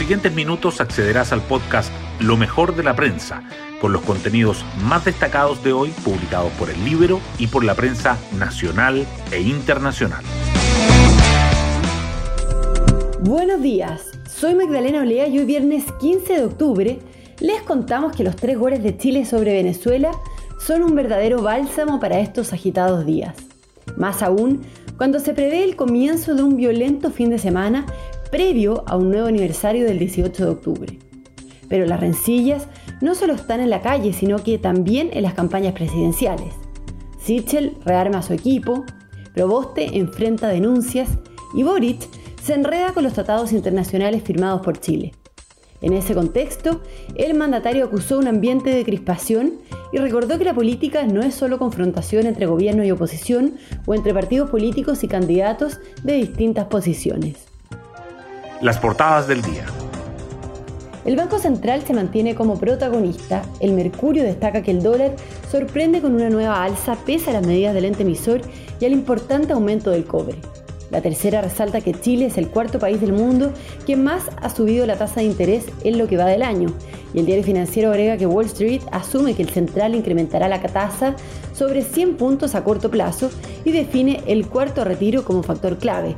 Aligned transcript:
siguientes 0.00 0.32
minutos 0.34 0.80
accederás 0.80 1.30
al 1.30 1.42
podcast 1.42 1.92
Lo 2.20 2.38
mejor 2.38 2.74
de 2.74 2.82
la 2.82 2.96
prensa, 2.96 3.42
con 3.82 3.92
los 3.92 4.00
contenidos 4.00 4.64
más 4.82 5.04
destacados 5.04 5.62
de 5.62 5.74
hoy 5.74 5.90
publicados 6.02 6.50
por 6.52 6.70
el 6.70 6.82
Libro 6.86 7.20
y 7.38 7.48
por 7.48 7.64
la 7.64 7.74
prensa 7.74 8.16
nacional 8.38 9.06
e 9.30 9.42
internacional. 9.42 10.24
Buenos 13.20 13.60
días, 13.60 14.00
soy 14.26 14.54
Magdalena 14.54 15.02
Olea 15.02 15.28
y 15.28 15.38
hoy 15.38 15.44
viernes 15.44 15.84
15 16.00 16.32
de 16.32 16.44
octubre 16.46 16.98
les 17.38 17.60
contamos 17.60 18.16
que 18.16 18.24
los 18.24 18.36
tres 18.36 18.58
goles 18.58 18.82
de 18.82 18.96
Chile 18.96 19.26
sobre 19.26 19.52
Venezuela 19.52 20.12
son 20.58 20.82
un 20.82 20.94
verdadero 20.94 21.42
bálsamo 21.42 22.00
para 22.00 22.20
estos 22.20 22.54
agitados 22.54 23.04
días. 23.04 23.36
Más 23.98 24.22
aún, 24.22 24.62
cuando 24.96 25.18
se 25.18 25.34
prevé 25.34 25.62
el 25.62 25.76
comienzo 25.76 26.34
de 26.34 26.42
un 26.42 26.56
violento 26.56 27.10
fin 27.10 27.28
de 27.28 27.38
semana 27.38 27.84
previo 28.30 28.84
a 28.86 28.96
un 28.96 29.10
nuevo 29.10 29.26
aniversario 29.26 29.84
del 29.84 29.98
18 29.98 30.44
de 30.44 30.50
octubre. 30.50 30.98
Pero 31.68 31.86
las 31.86 32.00
rencillas 32.00 32.66
no 33.00 33.14
solo 33.14 33.34
están 33.34 33.60
en 33.60 33.70
la 33.70 33.82
calle, 33.82 34.12
sino 34.12 34.42
que 34.42 34.58
también 34.58 35.10
en 35.12 35.22
las 35.22 35.34
campañas 35.34 35.74
presidenciales. 35.74 36.54
Sichel 37.18 37.76
rearma 37.84 38.18
a 38.18 38.22
su 38.22 38.32
equipo, 38.32 38.84
Proboste 39.34 39.96
enfrenta 39.96 40.48
denuncias 40.48 41.08
y 41.54 41.62
Boric 41.62 42.00
se 42.42 42.54
enreda 42.54 42.92
con 42.92 43.04
los 43.04 43.12
tratados 43.12 43.52
internacionales 43.52 44.22
firmados 44.22 44.60
por 44.62 44.78
Chile. 44.80 45.12
En 45.82 45.92
ese 45.92 46.14
contexto, 46.14 46.82
el 47.14 47.34
mandatario 47.34 47.84
acusó 47.86 48.18
un 48.18 48.28
ambiente 48.28 48.70
de 48.70 48.84
crispación 48.84 49.54
y 49.92 49.98
recordó 49.98 50.36
que 50.36 50.44
la 50.44 50.54
política 50.54 51.06
no 51.06 51.22
es 51.22 51.34
solo 51.34 51.58
confrontación 51.58 52.26
entre 52.26 52.46
gobierno 52.46 52.84
y 52.84 52.90
oposición 52.90 53.54
o 53.86 53.94
entre 53.94 54.12
partidos 54.12 54.50
políticos 54.50 55.04
y 55.04 55.08
candidatos 55.08 55.78
de 56.02 56.14
distintas 56.14 56.66
posiciones. 56.66 57.49
Las 58.60 58.78
portadas 58.78 59.26
del 59.26 59.40
día. 59.40 59.64
El 61.06 61.16
Banco 61.16 61.38
Central 61.38 61.82
se 61.86 61.94
mantiene 61.94 62.34
como 62.34 62.58
protagonista. 62.58 63.40
El 63.58 63.72
Mercurio 63.72 64.22
destaca 64.22 64.60
que 64.60 64.70
el 64.70 64.82
dólar 64.82 65.16
sorprende 65.50 66.02
con 66.02 66.14
una 66.14 66.28
nueva 66.28 66.62
alza 66.62 66.94
pese 67.06 67.30
a 67.30 67.32
las 67.32 67.46
medidas 67.46 67.72
del 67.72 67.86
ente 67.86 68.02
emisor 68.02 68.42
y 68.78 68.84
al 68.84 68.92
importante 68.92 69.54
aumento 69.54 69.90
del 69.90 70.04
cobre. 70.04 70.36
La 70.90 71.00
tercera 71.00 71.40
resalta 71.40 71.80
que 71.80 71.94
Chile 71.94 72.26
es 72.26 72.36
el 72.36 72.48
cuarto 72.48 72.78
país 72.78 73.00
del 73.00 73.14
mundo 73.14 73.50
que 73.86 73.96
más 73.96 74.24
ha 74.42 74.50
subido 74.50 74.84
la 74.84 74.98
tasa 74.98 75.20
de 75.20 75.26
interés 75.26 75.64
en 75.82 75.96
lo 75.96 76.06
que 76.06 76.18
va 76.18 76.26
del 76.26 76.42
año. 76.42 76.68
Y 77.14 77.20
el 77.20 77.24
diario 77.26 77.44
financiero 77.44 77.88
agrega 77.88 78.18
que 78.18 78.26
Wall 78.26 78.44
Street 78.44 78.82
asume 78.92 79.34
que 79.34 79.42
el 79.42 79.48
central 79.48 79.94
incrementará 79.94 80.48
la 80.48 80.60
tasa 80.60 81.16
sobre 81.54 81.80
100 81.80 82.18
puntos 82.18 82.54
a 82.54 82.62
corto 82.62 82.90
plazo 82.90 83.30
y 83.64 83.72
define 83.72 84.22
el 84.26 84.46
cuarto 84.48 84.84
retiro 84.84 85.24
como 85.24 85.42
factor 85.42 85.78
clave. 85.78 86.14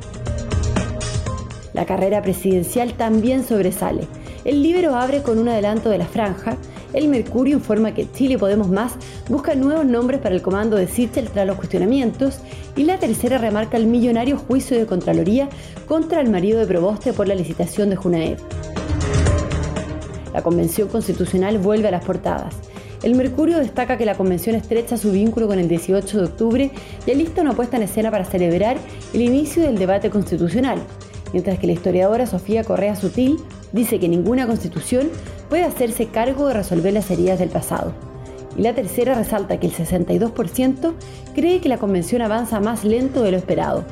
La 1.73 1.85
carrera 1.85 2.21
presidencial 2.21 2.93
también 2.93 3.43
sobresale. 3.43 4.07
El 4.45 4.61
Libero 4.61 4.95
abre 4.95 5.23
con 5.23 5.39
un 5.39 5.49
adelanto 5.49 5.89
de 5.89 5.97
la 5.97 6.05
franja. 6.05 6.57
El 6.93 7.07
Mercurio 7.07 7.57
informa 7.57 7.95
que 7.95 8.11
Chile 8.11 8.37
Podemos 8.37 8.69
Más 8.69 8.93
busca 9.27 9.55
nuevos 9.55 9.85
nombres 9.85 10.21
para 10.21 10.35
el 10.35 10.43
comando 10.43 10.77
de 10.77 10.87
Sichel 10.87 11.29
tras 11.29 11.47
los 11.47 11.57
cuestionamientos. 11.57 12.39
Y 12.75 12.83
la 12.83 12.99
tercera 12.99 13.39
remarca 13.39 13.77
el 13.77 13.87
millonario 13.87 14.37
juicio 14.37 14.77
de 14.77 14.85
Contraloría 14.85 15.49
contra 15.87 16.21
el 16.21 16.29
marido 16.29 16.59
de 16.59 16.67
Proboste 16.67 17.11
por 17.11 17.27
la 17.27 17.35
licitación 17.35 17.89
de 17.89 17.95
Junaed. 17.95 18.37
La 20.31 20.43
Convención 20.43 20.87
Constitucional 20.89 21.57
vuelve 21.57 21.87
a 21.87 21.91
las 21.91 22.05
portadas. 22.05 22.53
El 23.01 23.15
Mercurio 23.15 23.57
destaca 23.57 23.97
que 23.97 24.05
la 24.05 24.15
convención 24.15 24.55
estrecha 24.55 24.97
su 24.97 25.11
vínculo 25.11 25.47
con 25.47 25.59
el 25.59 25.67
18 25.67 26.17
de 26.17 26.23
octubre 26.23 26.71
y 27.05 27.11
alista 27.11 27.41
una 27.41 27.53
puesta 27.53 27.75
en 27.75 27.83
escena 27.83 28.09
para 28.11 28.23
celebrar 28.23 28.77
el 29.13 29.21
inicio 29.21 29.63
del 29.63 29.77
debate 29.77 30.09
constitucional 30.09 30.79
mientras 31.33 31.59
que 31.59 31.67
la 31.67 31.73
historiadora 31.73 32.27
Sofía 32.27 32.63
Correa 32.63 32.95
Sutil 32.95 33.39
dice 33.73 33.99
que 33.99 34.07
ninguna 34.07 34.47
constitución 34.47 35.09
puede 35.49 35.63
hacerse 35.63 36.07
cargo 36.07 36.47
de 36.47 36.53
resolver 36.53 36.93
las 36.93 37.11
heridas 37.11 37.39
del 37.39 37.49
pasado. 37.49 37.93
Y 38.57 38.61
la 38.61 38.73
tercera 38.73 39.15
resalta 39.15 39.59
que 39.59 39.67
el 39.67 39.73
62% 39.73 40.93
cree 41.33 41.59
que 41.59 41.69
la 41.69 41.79
convención 41.79 42.21
avanza 42.21 42.59
más 42.59 42.85
lento 42.85 43.23
de 43.23 43.31
lo 43.31 43.37
esperado. 43.37 43.83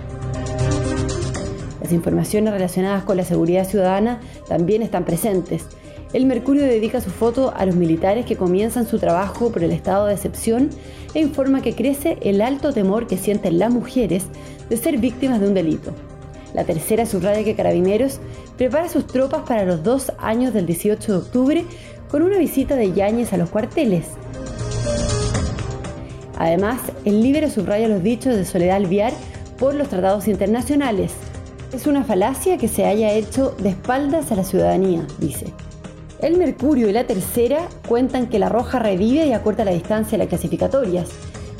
Las 1.81 1.91
informaciones 1.91 2.53
relacionadas 2.53 3.03
con 3.03 3.17
la 3.17 3.25
seguridad 3.25 3.67
ciudadana 3.67 4.21
también 4.47 4.83
están 4.83 5.03
presentes. 5.03 5.65
El 6.13 6.25
Mercurio 6.25 6.63
dedica 6.63 7.01
su 7.01 7.09
foto 7.09 7.53
a 7.55 7.65
los 7.65 7.75
militares 7.75 8.25
que 8.25 8.35
comienzan 8.35 8.85
su 8.85 8.99
trabajo 8.99 9.51
por 9.51 9.63
el 9.63 9.71
estado 9.71 10.05
de 10.05 10.13
excepción 10.13 10.69
e 11.13 11.21
informa 11.21 11.61
que 11.61 11.73
crece 11.73 12.17
el 12.21 12.41
alto 12.41 12.71
temor 12.71 13.07
que 13.07 13.17
sienten 13.17 13.57
las 13.57 13.73
mujeres 13.73 14.25
de 14.69 14.77
ser 14.77 14.97
víctimas 14.97 15.39
de 15.39 15.47
un 15.47 15.53
delito. 15.53 15.93
La 16.53 16.65
tercera 16.65 17.05
subraya 17.05 17.43
que 17.43 17.55
Carabineros 17.55 18.19
prepara 18.57 18.89
sus 18.89 19.07
tropas 19.07 19.43
para 19.47 19.65
los 19.65 19.83
dos 19.83 20.11
años 20.17 20.53
del 20.53 20.65
18 20.65 21.11
de 21.11 21.17
octubre 21.17 21.65
con 22.09 22.23
una 22.23 22.37
visita 22.37 22.75
de 22.75 22.91
Yáñez 22.91 23.31
a 23.33 23.37
los 23.37 23.49
cuarteles. 23.49 24.05
Además, 26.37 26.79
el 27.05 27.21
Libro 27.21 27.49
subraya 27.49 27.87
los 27.87 28.03
dichos 28.03 28.35
de 28.35 28.45
Soledad 28.45 28.77
Alviar 28.77 29.13
por 29.59 29.75
los 29.75 29.89
tratados 29.89 30.27
internacionales. 30.27 31.13
Es 31.71 31.87
una 31.87 32.03
falacia 32.03 32.57
que 32.57 32.67
se 32.67 32.85
haya 32.85 33.13
hecho 33.13 33.55
de 33.59 33.69
espaldas 33.69 34.31
a 34.31 34.35
la 34.35 34.43
ciudadanía, 34.43 35.05
dice. 35.19 35.53
El 36.19 36.37
Mercurio 36.37 36.89
y 36.89 36.93
la 36.93 37.07
Tercera 37.07 37.67
cuentan 37.87 38.27
que 38.27 38.39
la 38.39 38.49
Roja 38.49 38.79
revive 38.79 39.25
y 39.25 39.33
acorta 39.33 39.63
la 39.63 39.71
distancia 39.71 40.15
a 40.15 40.19
las 40.19 40.27
clasificatorias. 40.27 41.09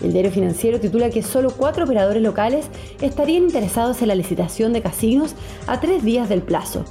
El 0.04 0.14
diario 0.14 0.32
financiero 0.32 0.80
titula 0.80 1.10
que 1.10 1.22
solo 1.22 1.52
cuatro 1.52 1.86
operadores 1.86 2.24
locales 2.24 2.66
estarían 3.02 3.44
interesados 3.44 4.02
en 4.02 4.08
la 4.08 4.16
licitación 4.16 4.74
de 4.74 4.82
casinos 4.82 5.36
a 5.68 5.80
tres 5.80 6.04
días 6.04 6.30
del 6.30 6.42
plazo. 6.42 6.86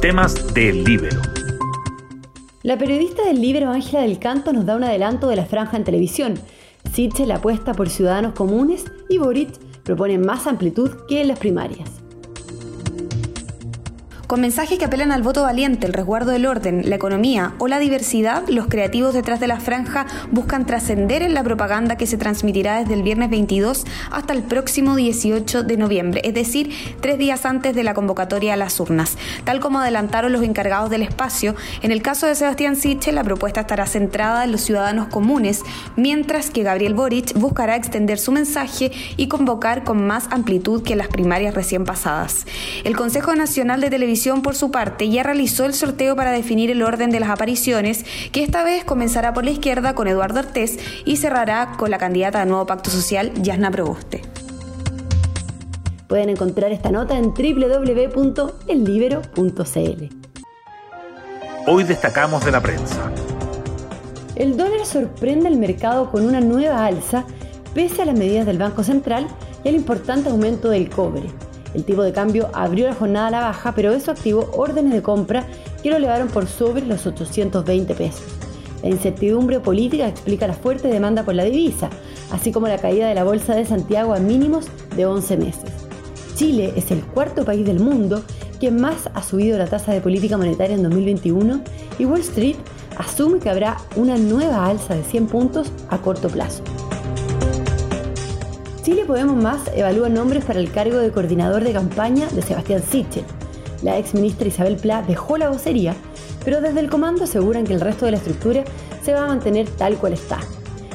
Temas 0.00 0.52
del 0.54 0.84
Libero. 0.84 1.20
La 2.62 2.76
periodista 2.78 3.24
del 3.24 3.40
Libero 3.40 3.70
Ángela 3.70 4.02
del 4.02 4.18
Canto 4.18 4.52
nos 4.52 4.66
da 4.66 4.76
un 4.76 4.84
adelanto 4.84 5.28
de 5.28 5.36
la 5.36 5.46
franja 5.46 5.76
en 5.76 5.84
televisión. 5.84 6.34
Sichel 6.92 7.30
apuesta 7.30 7.72
por 7.72 7.88
ciudadanos 7.88 8.34
comunes 8.34 8.84
y 9.08 9.18
Boric 9.18 9.58
propone 9.82 10.18
más 10.18 10.46
amplitud 10.46 10.90
que 11.08 11.22
en 11.22 11.28
las 11.28 11.38
primarias 11.38 12.01
con 14.32 14.40
mensajes 14.40 14.78
que 14.78 14.86
apelan 14.86 15.12
al 15.12 15.22
voto 15.22 15.42
valiente, 15.42 15.86
el 15.86 15.92
resguardo 15.92 16.30
del 16.30 16.46
orden, 16.46 16.88
la 16.88 16.96
economía 16.96 17.52
o 17.58 17.68
la 17.68 17.78
diversidad, 17.78 18.48
los 18.48 18.66
creativos 18.66 19.12
detrás 19.12 19.40
de 19.40 19.46
la 19.46 19.60
franja 19.60 20.06
buscan 20.30 20.64
trascender 20.64 21.20
en 21.20 21.34
la 21.34 21.42
propaganda 21.42 21.98
que 21.98 22.06
se 22.06 22.16
transmitirá 22.16 22.78
desde 22.78 22.94
el 22.94 23.02
viernes 23.02 23.28
22 23.28 23.84
hasta 24.10 24.32
el 24.32 24.42
próximo 24.42 24.96
18 24.96 25.64
de 25.64 25.76
noviembre, 25.76 26.22
es 26.24 26.32
decir, 26.32 26.72
tres 27.02 27.18
días 27.18 27.44
antes 27.44 27.74
de 27.74 27.84
la 27.84 27.92
convocatoria 27.92 28.54
a 28.54 28.56
las 28.56 28.80
urnas. 28.80 29.18
Tal 29.44 29.60
como 29.60 29.80
adelantaron 29.80 30.32
los 30.32 30.42
encargados 30.42 30.88
del 30.88 31.02
espacio, 31.02 31.54
en 31.82 31.92
el 31.92 32.00
caso 32.00 32.26
de 32.26 32.34
Sebastián 32.34 32.76
Siche, 32.76 33.12
la 33.12 33.24
propuesta 33.24 33.60
estará 33.60 33.84
centrada 33.84 34.44
en 34.44 34.52
los 34.52 34.62
ciudadanos 34.62 35.08
comunes, 35.08 35.60
mientras 35.96 36.48
que 36.48 36.62
Gabriel 36.62 36.94
Boric 36.94 37.34
buscará 37.34 37.76
extender 37.76 38.18
su 38.18 38.32
mensaje 38.32 38.92
y 39.18 39.28
convocar 39.28 39.84
con 39.84 40.06
más 40.06 40.28
amplitud 40.30 40.82
que 40.82 40.96
las 40.96 41.08
primarias 41.08 41.52
recién 41.52 41.84
pasadas. 41.84 42.46
El 42.84 42.96
Consejo 42.96 43.34
Nacional 43.34 43.82
de 43.82 43.90
Televisión 43.90 44.21
por 44.42 44.54
su 44.54 44.70
parte, 44.70 45.08
ya 45.08 45.24
realizó 45.24 45.64
el 45.64 45.74
sorteo 45.74 46.14
para 46.14 46.30
definir 46.30 46.70
el 46.70 46.82
orden 46.82 47.10
de 47.10 47.18
las 47.18 47.30
apariciones, 47.30 48.04
que 48.30 48.44
esta 48.44 48.62
vez 48.62 48.84
comenzará 48.84 49.34
por 49.34 49.44
la 49.44 49.50
izquierda 49.50 49.94
con 49.94 50.06
Eduardo 50.06 50.38
Artés 50.38 50.78
y 51.04 51.16
cerrará 51.16 51.72
con 51.76 51.90
la 51.90 51.98
candidata 51.98 52.38
de 52.38 52.46
Nuevo 52.46 52.64
Pacto 52.66 52.90
Social, 52.90 53.32
Yasna 53.42 53.72
Proboste. 53.72 54.22
Pueden 56.06 56.28
encontrar 56.28 56.70
esta 56.70 56.92
nota 56.92 57.18
en 57.18 57.34
www.ellibero.cl. 57.34 58.62
Hoy 61.66 61.84
destacamos 61.84 62.44
de 62.44 62.50
la 62.52 62.60
prensa. 62.60 63.10
El 64.36 64.56
dólar 64.56 64.86
sorprende 64.86 65.48
al 65.48 65.56
mercado 65.56 66.10
con 66.10 66.24
una 66.26 66.40
nueva 66.40 66.86
alza 66.86 67.24
pese 67.74 68.02
a 68.02 68.04
las 68.04 68.16
medidas 68.16 68.46
del 68.46 68.58
Banco 68.58 68.84
Central 68.84 69.26
y 69.64 69.68
al 69.68 69.74
importante 69.74 70.30
aumento 70.30 70.68
del 70.68 70.90
cobre. 70.90 71.24
El 71.74 71.84
tipo 71.84 72.02
de 72.02 72.12
cambio 72.12 72.50
abrió 72.52 72.86
la 72.86 72.94
jornada 72.94 73.28
a 73.28 73.30
la 73.30 73.40
baja, 73.40 73.74
pero 73.74 73.92
eso 73.92 74.10
activó 74.10 74.50
órdenes 74.54 74.92
de 74.92 75.02
compra 75.02 75.46
que 75.82 75.90
lo 75.90 75.96
elevaron 75.96 76.28
por 76.28 76.46
sobre 76.46 76.84
los 76.86 77.06
820 77.06 77.94
pesos. 77.94 78.24
La 78.82 78.90
incertidumbre 78.90 79.60
política 79.60 80.08
explica 80.08 80.46
la 80.46 80.54
fuerte 80.54 80.88
demanda 80.88 81.22
por 81.22 81.34
la 81.34 81.44
divisa, 81.44 81.88
así 82.30 82.52
como 82.52 82.68
la 82.68 82.78
caída 82.78 83.08
de 83.08 83.14
la 83.14 83.24
Bolsa 83.24 83.54
de 83.54 83.64
Santiago 83.64 84.12
a 84.12 84.18
mínimos 84.18 84.66
de 84.96 85.06
11 85.06 85.36
meses. 85.36 85.70
Chile 86.34 86.72
es 86.76 86.90
el 86.90 87.04
cuarto 87.04 87.44
país 87.44 87.64
del 87.64 87.78
mundo 87.78 88.22
que 88.60 88.70
más 88.70 89.08
ha 89.14 89.22
subido 89.22 89.58
la 89.58 89.66
tasa 89.66 89.92
de 89.92 90.00
política 90.00 90.36
monetaria 90.36 90.76
en 90.76 90.82
2021 90.82 91.62
y 91.98 92.04
Wall 92.04 92.20
Street 92.20 92.56
asume 92.96 93.38
que 93.38 93.50
habrá 93.50 93.76
una 93.96 94.16
nueva 94.16 94.66
alza 94.66 94.94
de 94.94 95.04
100 95.04 95.26
puntos 95.26 95.72
a 95.88 95.98
corto 95.98 96.28
plazo. 96.28 96.62
Chile 98.82 99.04
Podemos 99.04 99.40
Más 99.40 99.60
evalúa 99.76 100.08
nombres 100.08 100.44
para 100.44 100.58
el 100.58 100.72
cargo 100.72 100.98
de 100.98 101.12
coordinador 101.12 101.62
de 101.62 101.72
campaña 101.72 102.26
de 102.30 102.42
Sebastián 102.42 102.82
Sichel. 102.82 103.22
La 103.80 103.96
ex 103.96 104.12
ministra 104.12 104.48
Isabel 104.48 104.76
Pla 104.76 105.02
dejó 105.02 105.38
la 105.38 105.50
vocería, 105.50 105.94
pero 106.44 106.60
desde 106.60 106.80
el 106.80 106.90
comando 106.90 107.22
aseguran 107.22 107.64
que 107.64 107.74
el 107.74 107.80
resto 107.80 108.06
de 108.06 108.10
la 108.10 108.16
estructura 108.16 108.64
se 109.04 109.12
va 109.12 109.22
a 109.22 109.28
mantener 109.28 109.68
tal 109.68 109.98
cual 109.98 110.14
está. 110.14 110.40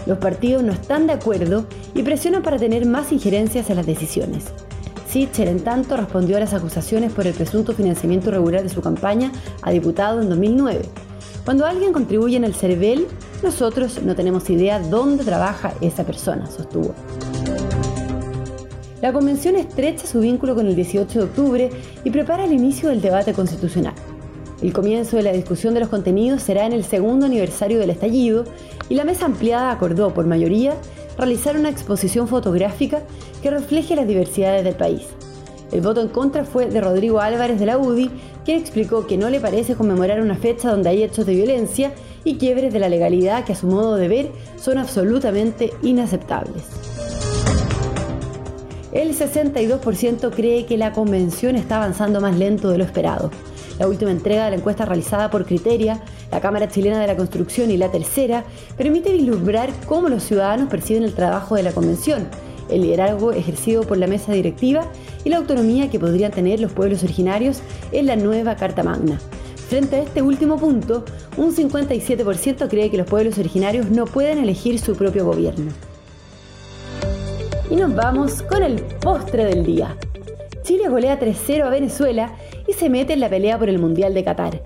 Los 0.05 0.17
partidos 0.17 0.63
no 0.63 0.73
están 0.73 1.07
de 1.07 1.13
acuerdo 1.13 1.65
y 1.95 2.03
presionan 2.03 2.43
para 2.43 2.57
tener 2.57 2.85
más 2.85 3.13
injerencias 3.13 3.69
en 3.69 3.77
las 3.77 3.85
decisiones. 3.85 4.43
Sichel, 5.09 5.47
en 5.47 5.61
tanto, 5.61 5.95
respondió 5.95 6.35
a 6.35 6.41
las 6.41 6.53
acusaciones 6.53 7.13
por 7.13 7.25
el 7.25 7.33
presunto 7.33 7.71
financiamiento 7.71 8.27
irregular 8.29 8.63
de 8.63 8.69
su 8.69 8.81
campaña 8.81 9.31
a 9.61 9.71
diputado 9.71 10.21
en 10.21 10.27
2009. 10.27 10.81
Cuando 11.45 11.65
alguien 11.65 11.93
contribuye 11.93 12.35
en 12.35 12.43
el 12.43 12.53
CERVEL, 12.53 13.07
nosotros 13.41 14.03
no 14.03 14.13
tenemos 14.13 14.49
idea 14.49 14.81
dónde 14.81 15.23
trabaja 15.23 15.73
esa 15.79 16.03
persona, 16.03 16.47
sostuvo. 16.47 16.93
La 19.01 19.13
convención 19.13 19.55
estrecha 19.55 20.07
su 20.07 20.21
vínculo 20.21 20.55
con 20.55 20.65
el 20.65 20.75
18 20.75 21.19
de 21.19 21.25
octubre 21.25 21.69
y 22.03 22.09
prepara 22.09 22.45
el 22.45 22.53
inicio 22.53 22.89
del 22.89 22.99
debate 22.99 23.31
constitucional. 23.31 23.93
El 24.59 24.73
comienzo 24.73 25.17
de 25.17 25.21
la 25.21 25.33
discusión 25.33 25.75
de 25.75 25.81
los 25.81 25.89
contenidos 25.89 26.41
será 26.41 26.65
en 26.65 26.73
el 26.73 26.83
segundo 26.83 27.27
aniversario 27.27 27.77
del 27.77 27.91
estallido 27.91 28.45
y 28.89 28.95
la 28.95 29.05
mesa 29.05 29.25
ampliada 29.25 29.69
acordó 29.69 30.15
por 30.15 30.25
mayoría 30.25 30.73
realizar 31.15 31.57
una 31.57 31.69
exposición 31.69 32.27
fotográfica 32.27 33.03
que 33.43 33.51
refleje 33.51 33.95
las 33.95 34.07
diversidades 34.07 34.63
del 34.63 34.73
país. 34.73 35.03
El 35.71 35.81
voto 35.81 36.01
en 36.01 36.07
contra 36.07 36.43
fue 36.43 36.65
de 36.65 36.81
Rodrigo 36.81 37.19
Álvarez 37.19 37.59
de 37.59 37.67
la 37.67 37.77
UDI, 37.77 38.09
quien 38.45 38.59
explicó 38.59 39.05
que 39.05 39.17
no 39.17 39.29
le 39.29 39.39
parece 39.39 39.75
conmemorar 39.75 40.21
una 40.21 40.37
fecha 40.37 40.71
donde 40.71 40.89
hay 40.89 41.03
hechos 41.03 41.27
de 41.27 41.35
violencia 41.35 41.91
y 42.23 42.37
quiebres 42.37 42.73
de 42.73 42.79
la 42.79 42.89
legalidad 42.89 43.43
que 43.45 43.53
a 43.53 43.55
su 43.55 43.67
modo 43.67 43.95
de 43.95 44.07
ver 44.07 44.31
son 44.59 44.79
absolutamente 44.79 45.71
inaceptables. 45.83 46.96
El 48.97 49.15
62% 49.15 50.31
cree 50.33 50.65
que 50.65 50.75
la 50.75 50.91
convención 50.91 51.55
está 51.55 51.77
avanzando 51.77 52.19
más 52.19 52.35
lento 52.35 52.71
de 52.71 52.79
lo 52.79 52.83
esperado. 52.83 53.29
La 53.77 53.87
última 53.87 54.09
entrega 54.09 54.45
de 54.45 54.49
la 54.49 54.57
encuesta 54.57 54.85
realizada 54.85 55.29
por 55.29 55.45
Criteria, 55.45 56.01
la 56.31 56.41
Cámara 56.41 56.67
Chilena 56.67 56.99
de 56.99 57.05
la 57.05 57.15
Construcción 57.15 57.69
y 57.69 57.77
la 57.77 57.91
tercera 57.91 58.43
permite 58.75 59.13
vislumbrar 59.13 59.69
cómo 59.85 60.09
los 60.09 60.23
ciudadanos 60.23 60.67
perciben 60.67 61.03
el 61.03 61.13
trabajo 61.13 61.53
de 61.53 61.61
la 61.61 61.73
convención, 61.73 62.27
el 62.71 62.81
liderazgo 62.81 63.33
ejercido 63.33 63.83
por 63.83 63.99
la 63.99 64.07
mesa 64.07 64.33
directiva 64.33 64.87
y 65.23 65.29
la 65.29 65.37
autonomía 65.37 65.91
que 65.91 65.99
podrían 65.99 66.31
tener 66.31 66.59
los 66.59 66.71
pueblos 66.71 67.03
originarios 67.03 67.61
en 67.91 68.07
la 68.07 68.15
nueva 68.15 68.55
Carta 68.55 68.81
Magna. 68.81 69.19
Frente 69.69 69.97
a 69.97 70.01
este 70.01 70.23
último 70.23 70.57
punto, 70.57 71.05
un 71.37 71.55
57% 71.55 72.67
cree 72.67 72.89
que 72.89 72.97
los 72.97 73.05
pueblos 73.05 73.37
originarios 73.37 73.91
no 73.91 74.05
pueden 74.05 74.39
elegir 74.39 74.79
su 74.79 74.95
propio 74.95 75.23
gobierno. 75.23 75.71
Y 77.69 77.75
nos 77.75 77.93
vamos 77.93 78.43
con 78.43 78.63
el 78.63 78.81
postre 78.81 79.43
del 79.43 79.65
día. 79.65 79.97
Chile 80.61 80.87
golea 80.87 81.19
3-0 81.19 81.63
a 81.63 81.69
Venezuela 81.69 82.31
y 82.65 82.71
se 82.71 82.89
mete 82.89 83.11
en 83.11 83.19
la 83.19 83.29
pelea 83.29 83.59
por 83.59 83.67
el 83.67 83.77
Mundial 83.77 84.13
de 84.13 84.23
Qatar. 84.23 84.61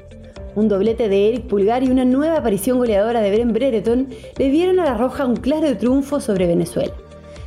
Un 0.53 0.68
doblete 0.68 1.09
de 1.09 1.30
Eric 1.30 1.48
Pulgar 1.48 1.81
y 1.81 1.89
una 1.89 2.06
nueva 2.06 2.38
aparición 2.38 2.77
goleadora 2.77 3.21
de 3.21 3.31
Bren 3.31 3.53
Brereton 3.53 4.07
le 4.38 4.50
dieron 4.50 4.80
a 4.80 4.86
la 4.86 4.94
Roja 4.94 5.25
un 5.25 5.36
claro 5.36 5.75
triunfo 5.77 6.19
sobre 6.19 6.45
Venezuela. 6.45 6.94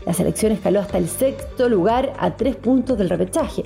La 0.04 0.12
selección 0.12 0.50
escaló 0.50 0.80
hasta 0.80 0.98
el 0.98 1.08
sexto 1.08 1.68
lugar 1.68 2.12
a 2.18 2.36
tres 2.36 2.56
puntos 2.56 2.98
del 2.98 3.08
repechaje. 3.08 3.62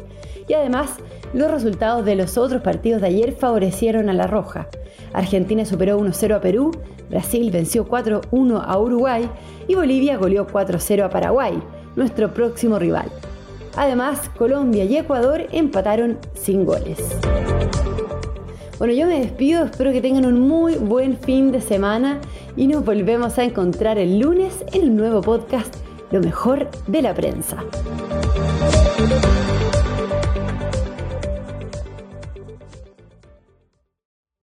Y 0.47 0.53
además, 0.53 0.91
los 1.33 1.51
resultados 1.51 2.05
de 2.05 2.17
los 2.17 2.37
otros 2.37 2.61
partidos 2.61 3.01
de 3.01 3.09
ayer 3.09 3.33
favorecieron 3.33 4.11
a 4.11 4.15
la 4.15 4.27
Roja. 4.27 4.69
Argentina 5.15 5.65
superó 5.65 5.99
1-0 5.99 6.35
a 6.35 6.41
Perú, 6.41 6.71
Brasil 7.09 7.51
venció 7.51 7.87
4-1 7.87 8.63
a 8.63 8.79
Uruguay 8.79 9.29
y 9.67 9.75
Bolivia 9.75 10.19
goleó 10.19 10.47
4-0 10.47 11.05
a 11.05 11.11
Paraguay, 11.11 11.59
nuestro 11.99 12.33
próximo 12.33 12.79
rival. 12.79 13.11
Además, 13.77 14.31
Colombia 14.39 14.85
y 14.85 14.97
Ecuador 14.97 15.47
empataron 15.53 16.19
sin 16.35 16.65
goles. 16.65 16.99
Bueno, 18.79 18.95
yo 18.95 19.07
me 19.07 19.19
despido, 19.21 19.65
espero 19.65 19.93
que 19.93 20.01
tengan 20.01 20.25
un 20.25 20.41
muy 20.41 20.77
buen 20.77 21.19
fin 21.19 21.51
de 21.51 21.61
semana 21.61 22.21
y 22.57 22.69
nos 22.69 22.85
volvemos 22.85 23.37
a 23.39 23.45
encontrar 23.45 23.99
el 23.99 24.21
lunes 24.21 24.65
en 24.73 24.85
un 24.91 24.97
nuevo 24.97 25.21
podcast, 25.21 25.75
Lo 26.11 26.21
mejor 26.21 26.69
de 26.87 27.03
la 27.03 27.13
prensa. 27.13 27.63